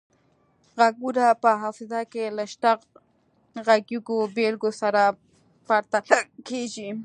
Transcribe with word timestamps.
غږونه 0.77 1.25
په 1.43 1.49
حافظه 1.61 2.01
کې 2.11 2.23
له 2.37 2.45
شته 2.53 2.71
غږیزو 3.67 4.17
بیلګو 4.35 4.71
سره 4.81 5.03
پرتله 5.67 6.19
کیږي 6.47 6.89